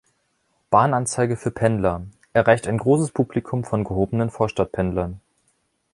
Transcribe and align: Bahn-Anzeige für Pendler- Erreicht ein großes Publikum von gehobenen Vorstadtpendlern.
Bahn-Anzeige 0.71 1.37
für 1.37 1.51
Pendler- 1.51 2.01
Erreicht 2.33 2.67
ein 2.67 2.79
großes 2.79 3.11
Publikum 3.11 3.63
von 3.63 3.83
gehobenen 3.83 4.31
Vorstadtpendlern. 4.31 5.19